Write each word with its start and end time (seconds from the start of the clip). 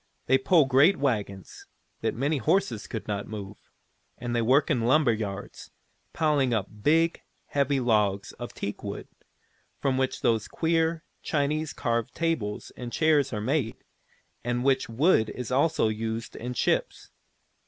They 0.25 0.39
pull 0.39 0.65
great 0.65 0.97
wagons, 0.97 1.67
that 1.99 2.15
many 2.15 2.39
horses 2.39 2.87
could 2.87 3.07
not 3.07 3.27
move, 3.27 3.69
and 4.17 4.35
they 4.35 4.41
work 4.41 4.71
in 4.71 4.81
lumber 4.81 5.13
yards, 5.13 5.69
piling 6.11 6.55
up 6.55 6.65
the 6.71 6.75
big, 6.81 7.21
heavy 7.49 7.79
logs 7.79 8.31
of 8.39 8.51
teakwood, 8.51 9.07
from 9.79 9.99
which 9.99 10.21
those 10.21 10.47
queer, 10.47 11.03
Chinese 11.21 11.71
carved 11.71 12.15
tables 12.15 12.71
and 12.75 12.91
chairs 12.91 13.31
are 13.31 13.41
made, 13.41 13.75
and 14.43 14.63
which 14.63 14.89
wood 14.89 15.29
is 15.29 15.51
also 15.51 15.87
used 15.87 16.35
in 16.35 16.55
ships. 16.55 17.11